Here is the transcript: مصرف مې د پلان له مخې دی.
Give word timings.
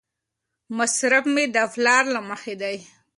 مصرف 0.77 1.25
مې 1.33 1.43
د 1.55 1.57
پلان 1.73 2.05
له 2.15 2.19
مخې 2.29 2.53
دی. 2.61 2.77